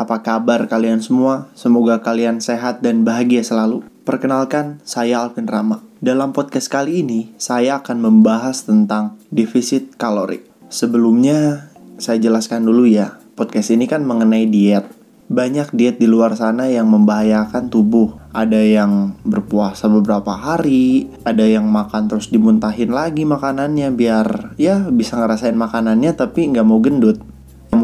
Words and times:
apa 0.00 0.24
kabar 0.24 0.64
kalian 0.64 1.04
semua? 1.04 1.52
Semoga 1.52 2.00
kalian 2.00 2.40
sehat 2.40 2.80
dan 2.80 3.04
bahagia 3.04 3.44
selalu. 3.44 3.84
Perkenalkan, 4.08 4.80
saya 4.80 5.20
Alvin 5.20 5.44
Rama. 5.44 5.84
Dalam 6.00 6.32
podcast 6.32 6.72
kali 6.72 7.04
ini, 7.04 7.36
saya 7.36 7.84
akan 7.84 8.00
membahas 8.00 8.64
tentang 8.64 9.20
defisit 9.28 10.00
kalori. 10.00 10.40
Sebelumnya, 10.72 11.68
saya 12.00 12.16
jelaskan 12.16 12.64
dulu 12.64 12.88
ya. 12.88 13.20
Podcast 13.36 13.76
ini 13.76 13.84
kan 13.84 14.00
mengenai 14.08 14.48
diet. 14.48 14.88
Banyak 15.28 15.76
diet 15.76 16.00
di 16.00 16.08
luar 16.08 16.32
sana 16.32 16.72
yang 16.72 16.88
membahayakan 16.88 17.68
tubuh. 17.68 18.16
Ada 18.32 18.56
yang 18.56 19.20
berpuasa 19.22 19.86
beberapa 19.86 20.32
hari, 20.32 21.12
ada 21.28 21.44
yang 21.44 21.68
makan 21.68 22.08
terus 22.08 22.32
dimuntahin 22.32 22.90
lagi 22.90 23.22
makanannya 23.28 23.94
biar 23.94 24.58
ya 24.58 24.90
bisa 24.90 25.18
ngerasain 25.18 25.54
makanannya 25.54 26.16
tapi 26.18 26.50
nggak 26.50 26.66
mau 26.66 26.82
gendut. 26.82 27.22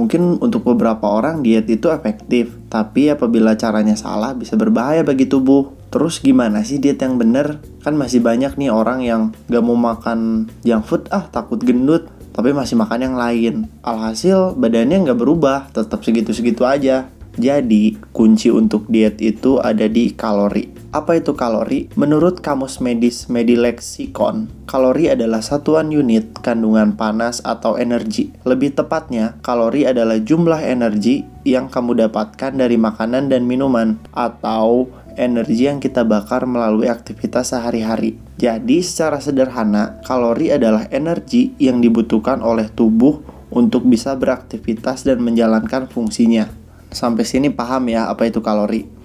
Mungkin 0.06 0.38
untuk 0.38 0.62
beberapa 0.62 1.18
orang 1.18 1.42
diet 1.42 1.66
itu 1.66 1.90
efektif, 1.90 2.54
tapi 2.70 3.10
apabila 3.10 3.58
caranya 3.58 3.98
salah 3.98 4.38
bisa 4.38 4.54
berbahaya 4.54 5.02
bagi 5.02 5.26
tubuh. 5.26 5.74
Terus 5.90 6.22
gimana 6.22 6.62
sih 6.62 6.78
diet 6.78 7.02
yang 7.02 7.18
bener? 7.18 7.58
Kan 7.82 7.98
masih 7.98 8.22
banyak 8.22 8.54
nih 8.54 8.70
orang 8.70 9.02
yang 9.02 9.34
gak 9.50 9.66
mau 9.66 9.74
makan 9.74 10.46
junk 10.62 10.86
food, 10.86 11.02
ah 11.10 11.26
takut 11.26 11.58
gendut, 11.58 12.06
tapi 12.30 12.54
masih 12.54 12.78
makan 12.78 13.02
yang 13.02 13.16
lain. 13.18 13.66
Alhasil 13.82 14.54
badannya 14.54 15.10
nggak 15.10 15.18
berubah, 15.18 15.74
tetap 15.74 16.06
segitu-segitu 16.06 16.62
aja. 16.62 17.10
Jadi, 17.34 17.98
kunci 18.14 18.54
untuk 18.54 18.86
diet 18.86 19.18
itu 19.18 19.58
ada 19.58 19.90
di 19.90 20.14
kalori. 20.14 20.75
Apa 20.96 21.20
itu 21.20 21.36
kalori? 21.36 21.92
Menurut 21.92 22.40
Kamus 22.40 22.80
Medis 22.80 23.28
Medilexicon, 23.28 24.48
kalori 24.64 25.12
adalah 25.12 25.44
satuan 25.44 25.92
unit 25.92 26.40
kandungan 26.40 26.96
panas 26.96 27.44
atau 27.44 27.76
energi. 27.76 28.32
Lebih 28.48 28.80
tepatnya, 28.80 29.36
kalori 29.44 29.84
adalah 29.84 30.16
jumlah 30.16 30.56
energi 30.64 31.20
yang 31.44 31.68
kamu 31.68 32.00
dapatkan 32.00 32.56
dari 32.56 32.80
makanan 32.80 33.28
dan 33.28 33.44
minuman 33.44 34.00
atau 34.16 34.88
energi 35.20 35.68
yang 35.68 35.84
kita 35.84 36.00
bakar 36.00 36.48
melalui 36.48 36.88
aktivitas 36.88 37.52
sehari-hari. 37.52 38.16
Jadi, 38.40 38.80
secara 38.80 39.20
sederhana, 39.20 40.00
kalori 40.00 40.48
adalah 40.48 40.88
energi 40.88 41.52
yang 41.60 41.84
dibutuhkan 41.84 42.40
oleh 42.40 42.72
tubuh 42.72 43.20
untuk 43.52 43.84
bisa 43.84 44.16
beraktivitas 44.16 45.04
dan 45.04 45.20
menjalankan 45.20 45.92
fungsinya. 45.92 46.48
Sampai 46.88 47.28
sini 47.28 47.52
paham 47.52 47.92
ya 47.92 48.08
apa 48.08 48.24
itu 48.24 48.40
kalori. 48.40 48.95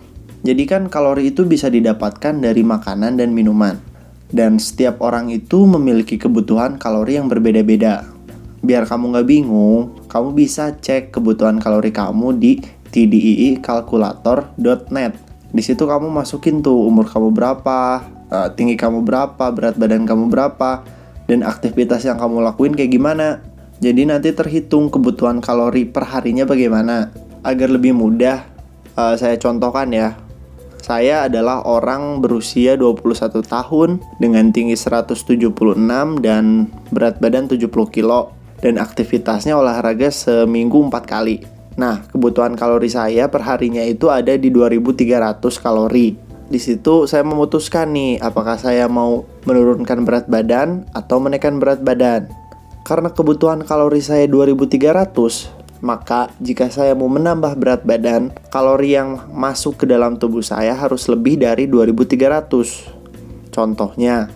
Jadi 0.42 0.66
kan 0.66 0.90
kalori 0.90 1.30
itu 1.30 1.46
bisa 1.46 1.70
didapatkan 1.70 2.42
dari 2.42 2.66
makanan 2.66 3.22
dan 3.22 3.30
minuman. 3.30 3.78
Dan 4.32 4.56
setiap 4.58 5.04
orang 5.06 5.30
itu 5.30 5.70
memiliki 5.70 6.18
kebutuhan 6.18 6.82
kalori 6.82 7.22
yang 7.22 7.30
berbeda-beda. 7.30 8.10
Biar 8.66 8.90
kamu 8.90 9.14
nggak 9.14 9.30
bingung, 9.30 10.02
kamu 10.10 10.34
bisa 10.34 10.74
cek 10.74 11.14
kebutuhan 11.14 11.62
kalori 11.62 11.94
kamu 11.94 12.42
di 12.42 12.58
tdiikalkulator.net. 12.90 15.14
Di 15.52 15.60
situ 15.62 15.84
kamu 15.84 16.08
masukin 16.10 16.64
tuh 16.64 16.88
umur 16.90 17.06
kamu 17.12 17.36
berapa, 17.36 18.02
eh, 18.32 18.48
tinggi 18.56 18.80
kamu 18.80 19.04
berapa, 19.04 19.52
berat 19.52 19.76
badan 19.78 20.08
kamu 20.08 20.32
berapa, 20.32 20.80
dan 21.28 21.44
aktivitas 21.44 22.08
yang 22.08 22.16
kamu 22.18 22.40
lakuin 22.42 22.74
kayak 22.74 22.92
gimana. 22.96 23.44
Jadi 23.82 24.06
nanti 24.10 24.32
terhitung 24.32 24.90
kebutuhan 24.90 25.42
kalori 25.44 25.86
per 25.86 26.04
harinya 26.08 26.46
bagaimana. 26.48 27.12
Agar 27.44 27.70
lebih 27.74 27.94
mudah, 27.94 28.46
eh, 28.96 29.16
saya 29.20 29.36
contohkan 29.38 29.92
ya. 29.92 30.16
Saya 30.82 31.30
adalah 31.30 31.62
orang 31.62 32.26
berusia 32.26 32.74
21 32.74 33.46
tahun 33.46 34.02
dengan 34.18 34.50
tinggi 34.50 34.74
176 34.74 35.54
dan 36.26 36.66
berat 36.90 37.22
badan 37.22 37.46
70 37.46 37.70
kilo 37.94 38.34
dan 38.66 38.82
aktivitasnya 38.82 39.54
olahraga 39.54 40.10
seminggu 40.10 40.82
4 40.90 41.06
kali. 41.06 41.46
Nah, 41.78 42.02
kebutuhan 42.10 42.58
kalori 42.58 42.90
saya 42.90 43.30
per 43.30 43.46
harinya 43.46 43.86
itu 43.86 44.10
ada 44.10 44.34
di 44.34 44.50
2300 44.50 45.62
kalori. 45.62 46.18
Di 46.52 46.60
situ 46.60 47.08
saya 47.08 47.24
memutuskan 47.24 47.94
nih 47.96 48.20
apakah 48.20 48.60
saya 48.60 48.90
mau 48.92 49.24
menurunkan 49.48 50.04
berat 50.04 50.26
badan 50.28 50.84
atau 50.98 51.22
menaikkan 51.22 51.62
berat 51.62 51.80
badan. 51.80 52.28
Karena 52.82 53.14
kebutuhan 53.14 53.64
kalori 53.64 54.02
saya 54.02 54.26
2300, 54.26 55.61
maka 55.82 56.30
jika 56.38 56.70
saya 56.70 56.94
mau 56.94 57.10
menambah 57.10 57.58
berat 57.58 57.82
badan, 57.82 58.30
kalori 58.54 58.94
yang 58.96 59.28
masuk 59.34 59.82
ke 59.82 59.86
dalam 59.90 60.16
tubuh 60.22 60.46
saya 60.46 60.78
harus 60.78 61.10
lebih 61.10 61.42
dari 61.42 61.66
2300. 61.66 63.50
Contohnya, 63.50 64.30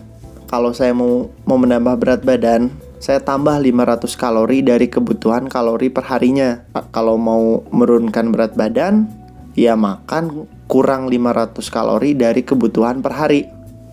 kalau 0.50 0.74
saya 0.74 0.92
mau 0.92 1.30
mau 1.46 1.58
menambah 1.58 1.96
berat 2.02 2.22
badan, 2.26 2.74
saya 2.98 3.22
tambah 3.22 3.54
500 3.62 4.18
kalori 4.18 4.66
dari 4.66 4.90
kebutuhan 4.90 5.46
kalori 5.46 5.86
perharinya. 5.88 6.66
Kalau 6.90 7.14
mau 7.14 7.62
menurunkan 7.70 8.34
berat 8.34 8.58
badan, 8.58 9.06
ya 9.54 9.78
makan 9.78 10.50
kurang 10.66 11.06
500 11.06 11.62
kalori 11.70 12.18
dari 12.18 12.42
kebutuhan 12.42 13.00
per 13.00 13.14
hari. 13.14 13.46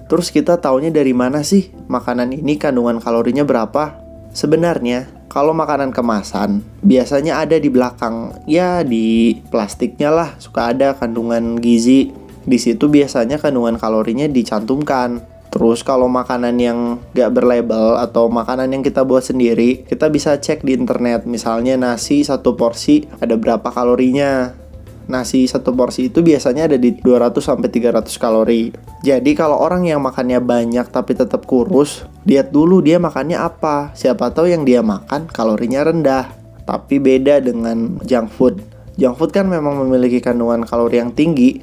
Terus 0.09 0.29
kita 0.33 0.59
taunya 0.59 0.91
dari 0.91 1.15
mana 1.15 1.41
sih 1.45 1.71
makanan 1.89 2.33
ini 2.33 2.59
kandungan 2.59 2.99
kalorinya 2.99 3.45
berapa? 3.47 4.01
Sebenarnya 4.33 5.22
kalau 5.33 5.49
makanan 5.49 5.89
kemasan 5.89 6.61
biasanya 6.85 7.41
ada 7.41 7.57
di 7.57 7.65
belakang, 7.73 8.37
ya 8.45 8.85
di 8.85 9.33
plastiknya 9.49 10.13
lah 10.13 10.29
suka 10.37 10.69
ada 10.69 10.93
kandungan 10.93 11.57
gizi. 11.57 12.13
Di 12.45 12.61
situ 12.61 12.85
biasanya 12.85 13.41
kandungan 13.41 13.81
kalorinya 13.81 14.29
dicantumkan. 14.29 15.25
Terus 15.49 15.81
kalau 15.81 16.09
makanan 16.09 16.57
yang 16.57 16.97
gak 17.13 17.33
berlabel 17.33 17.97
atau 17.97 18.25
makanan 18.29 18.73
yang 18.73 18.81
kita 18.85 19.05
buat 19.05 19.21
sendiri, 19.21 19.85
kita 19.85 20.09
bisa 20.09 20.37
cek 20.37 20.61
di 20.65 20.77
internet. 20.77 21.25
Misalnya 21.29 21.77
nasi 21.77 22.21
satu 22.25 22.53
porsi 22.53 23.05
ada 23.17 23.33
berapa 23.33 23.69
kalorinya. 23.69 24.62
Nasi 25.07 25.43
satu 25.45 25.75
porsi 25.75 26.07
itu 26.07 26.23
biasanya 26.23 26.71
ada 26.71 26.77
di 26.79 26.95
200 26.95 27.43
sampai 27.43 27.67
300 27.67 28.07
kalori. 28.15 28.71
Jadi 29.03 29.31
kalau 29.35 29.59
orang 29.59 29.83
yang 29.83 29.99
makannya 29.99 30.39
banyak 30.39 30.87
tapi 30.87 31.11
tetap 31.13 31.43
kurus, 31.43 32.07
lihat 32.23 32.55
dulu 32.55 32.79
dia 32.79 32.99
makannya 32.99 33.35
apa. 33.35 33.91
Siapa 33.93 34.31
tahu 34.31 34.47
yang 34.47 34.63
dia 34.63 34.79
makan 34.79 35.27
kalorinya 35.27 35.83
rendah. 35.83 36.25
Tapi 36.63 37.03
beda 37.03 37.43
dengan 37.43 37.99
junk 38.07 38.31
food. 38.31 38.55
Junk 38.95 39.19
food 39.19 39.31
kan 39.35 39.51
memang 39.51 39.75
memiliki 39.83 40.23
kandungan 40.23 40.63
kalori 40.63 41.03
yang 41.03 41.11
tinggi. 41.11 41.59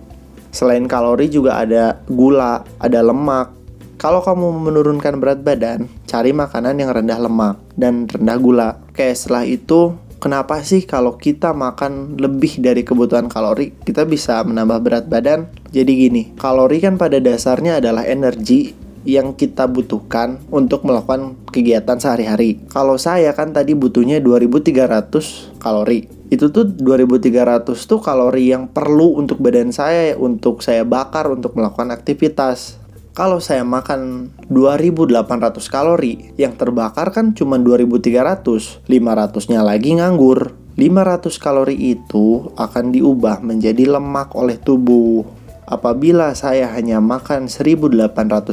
Selain 0.50 0.84
kalori 0.84 1.30
juga 1.30 1.62
ada 1.62 2.02
gula, 2.10 2.66
ada 2.76 3.00
lemak. 3.00 3.56
Kalau 4.00 4.24
kamu 4.24 4.64
menurunkan 4.64 5.20
berat 5.20 5.40
badan, 5.44 5.84
cari 6.08 6.32
makanan 6.32 6.80
yang 6.80 6.90
rendah 6.90 7.20
lemak 7.20 7.56
dan 7.76 8.08
rendah 8.08 8.38
gula. 8.40 8.70
Oke, 8.88 9.12
setelah 9.12 9.44
itu 9.44 9.92
kenapa 10.20 10.60
sih 10.60 10.84
kalau 10.84 11.16
kita 11.16 11.56
makan 11.56 12.20
lebih 12.20 12.60
dari 12.60 12.84
kebutuhan 12.84 13.26
kalori, 13.26 13.72
kita 13.82 14.04
bisa 14.04 14.44
menambah 14.44 14.78
berat 14.84 15.04
badan? 15.08 15.48
Jadi 15.72 15.92
gini, 15.97 16.22
kalori 16.36 16.78
kan 16.78 17.00
pada 17.00 17.16
dasarnya 17.19 17.81
adalah 17.81 18.04
energi 18.04 18.91
yang 19.09 19.32
kita 19.32 19.64
butuhkan 19.64 20.44
untuk 20.53 20.84
melakukan 20.84 21.36
kegiatan 21.48 21.97
sehari-hari. 21.97 22.60
Kalau 22.69 23.00
saya 23.00 23.32
kan 23.32 23.56
tadi 23.56 23.72
butuhnya 23.72 24.20
2300 24.20 25.56
kalori. 25.56 26.04
Itu 26.30 26.53
tuh 26.54 26.69
2300 26.69 27.74
tuh 27.74 27.98
kalori 27.98 28.53
yang 28.53 28.71
perlu 28.71 29.18
untuk 29.18 29.42
badan 29.42 29.74
saya 29.74 30.15
untuk 30.15 30.62
saya 30.62 30.86
bakar 30.86 31.27
untuk 31.33 31.56
melakukan 31.59 31.91
aktivitas. 31.91 32.79
Kalau 33.10 33.42
saya 33.42 33.66
makan 33.66 34.30
2800 34.47 35.66
kalori, 35.66 36.30
yang 36.39 36.54
terbakar 36.54 37.10
kan 37.10 37.34
cuma 37.34 37.59
2300, 37.59 38.86
500-nya 38.86 39.60
lagi 39.66 39.98
nganggur. 39.98 40.54
500 40.78 41.34
kalori 41.42 41.77
itu 41.77 42.54
akan 42.54 42.95
diubah 42.95 43.42
menjadi 43.42 43.98
lemak 43.98 44.33
oleh 44.39 44.57
tubuh. 44.57 45.27
Apabila 45.66 46.34
saya 46.39 46.71
hanya 46.74 47.03
makan 47.03 47.51
1800 47.51 48.07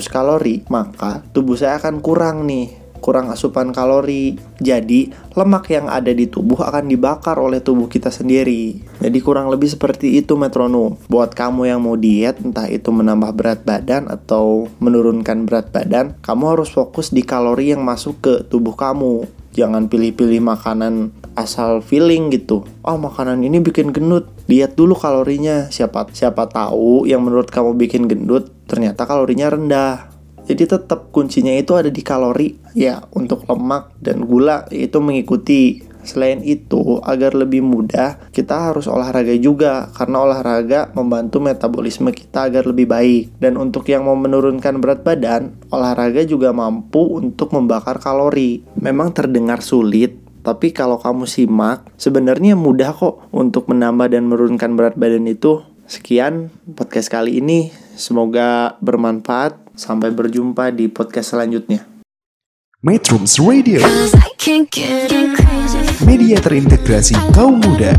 kalori, 0.09 0.65
maka 0.69 1.21
tubuh 1.33 1.57
saya 1.57 1.77
akan 1.77 2.01
kurang 2.01 2.45
nih 2.49 2.86
kurang 2.99 3.29
asupan 3.33 3.71
kalori. 3.71 4.37
Jadi, 4.57 5.13
lemak 5.33 5.69
yang 5.71 5.87
ada 5.87 6.09
di 6.11 6.27
tubuh 6.27 6.59
akan 6.61 6.89
dibakar 6.89 7.37
oleh 7.37 7.61
tubuh 7.61 7.87
kita 7.87 8.09
sendiri. 8.09 8.81
Jadi, 8.99 9.17
kurang 9.21 9.49
lebih 9.49 9.69
seperti 9.69 10.19
itu 10.19 10.35
metronom. 10.35 10.97
Buat 11.07 11.37
kamu 11.37 11.69
yang 11.69 11.81
mau 11.85 11.95
diet, 11.95 12.41
entah 12.41 12.67
itu 12.67 12.89
menambah 12.89 13.31
berat 13.37 13.61
badan 13.63 14.09
atau 14.09 14.67
menurunkan 14.81 15.47
berat 15.47 15.69
badan, 15.69 16.17
kamu 16.21 16.57
harus 16.57 16.69
fokus 16.73 17.13
di 17.13 17.21
kalori 17.21 17.73
yang 17.73 17.85
masuk 17.85 18.21
ke 18.21 18.33
tubuh 18.45 18.73
kamu. 18.73 19.25
Jangan 19.57 19.89
pilih-pilih 19.89 20.37
makanan 20.45 21.09
asal 21.33 21.81
feeling 21.81 22.29
gitu. 22.29 22.65
Oh, 22.85 22.97
makanan 22.97 23.41
ini 23.41 23.57
bikin 23.57 23.89
gendut. 23.89 24.29
Lihat 24.45 24.77
dulu 24.77 24.93
kalorinya. 24.93 25.69
Siapa 25.73 26.13
siapa 26.13 26.45
tahu 26.45 27.09
yang 27.09 27.25
menurut 27.25 27.49
kamu 27.49 27.73
bikin 27.73 28.05
gendut 28.05 28.53
ternyata 28.69 29.09
kalorinya 29.09 29.49
rendah. 29.49 30.16
Jadi 30.47 30.63
tetap 30.63 31.11
kuncinya 31.11 31.51
itu 31.51 31.75
ada 31.75 31.91
di 31.91 31.99
kalori. 31.99 32.55
Ya, 32.71 33.03
untuk 33.11 33.43
lemak 33.45 33.91
dan 33.99 34.23
gula 34.23 34.63
itu 34.71 34.97
mengikuti. 35.03 35.83
Selain 36.07 36.39
itu, 36.39 37.03
agar 37.03 37.35
lebih 37.35 37.59
mudah, 37.59 38.31
kita 38.31 38.71
harus 38.71 38.87
olahraga 38.87 39.35
juga 39.35 39.91
karena 39.91 40.23
olahraga 40.23 40.87
membantu 40.95 41.43
metabolisme 41.43 42.15
kita 42.15 42.47
agar 42.47 42.63
lebih 42.63 42.87
baik. 42.87 43.35
Dan 43.43 43.59
untuk 43.59 43.83
yang 43.91 44.07
mau 44.07 44.15
menurunkan 44.15 44.79
berat 44.79 45.03
badan, 45.03 45.51
olahraga 45.67 46.23
juga 46.23 46.55
mampu 46.55 47.19
untuk 47.19 47.51
membakar 47.51 47.99
kalori. 47.99 48.63
Memang 48.79 49.11
terdengar 49.11 49.59
sulit, 49.59 50.15
tapi 50.47 50.71
kalau 50.71 50.95
kamu 50.95 51.27
simak, 51.27 51.83
sebenarnya 51.99 52.55
mudah 52.55 52.95
kok 52.95 53.27
untuk 53.35 53.67
menambah 53.67 54.07
dan 54.07 54.31
menurunkan 54.31 54.79
berat 54.79 54.95
badan 54.95 55.27
itu. 55.27 55.59
Sekian 55.91 56.55
podcast 56.71 57.11
kali 57.11 57.43
ini, 57.43 57.67
semoga 57.97 58.77
bermanfaat. 58.79 59.57
Sampai 59.77 60.09
berjumpa 60.09 60.73
di 60.73 60.89
podcast 60.89 61.37
selanjutnya. 61.37 61.85
Metrums 62.81 63.37
Radio, 63.41 63.81
Cause 63.81 64.13
I 64.17 64.29
can't 64.37 64.69
get 64.69 65.09
crazy. 65.09 65.81
media 66.05 66.37
terintegrasi 66.41 67.17
kaum 67.33 67.57
muda. 67.61 67.93